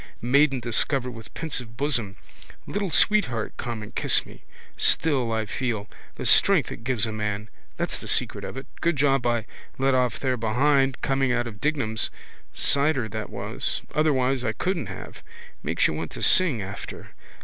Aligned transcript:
Maiden 0.19 0.59
discovered 0.59 1.11
with 1.11 1.31
pensive 1.35 1.77
bosom. 1.77 2.15
Little 2.65 2.89
sweetheart 2.89 3.53
come 3.57 3.83
and 3.83 3.93
kiss 3.93 4.25
me. 4.25 4.41
Still, 4.75 5.31
I 5.31 5.45
feel. 5.45 5.87
The 6.15 6.25
strength 6.25 6.71
it 6.71 6.83
gives 6.83 7.05
a 7.05 7.11
man. 7.11 7.51
That's 7.77 7.99
the 7.99 8.07
secret 8.07 8.43
of 8.43 8.57
it. 8.57 8.65
Good 8.81 8.95
job 8.95 9.27
I 9.27 9.45
let 9.77 9.93
off 9.93 10.19
there 10.19 10.37
behind 10.37 10.93
the 10.95 10.97
wall 11.03 11.07
coming 11.07 11.31
out 11.31 11.45
of 11.45 11.61
Dignam's. 11.61 12.09
Cider 12.51 13.07
that 13.09 13.29
was. 13.29 13.83
Otherwise 13.93 14.43
I 14.43 14.53
couldn't 14.53 14.87
have. 14.87 15.21
Makes 15.61 15.85
you 15.85 15.93
want 15.93 16.09
to 16.13 16.23
sing 16.23 16.63
after. 16.63 17.11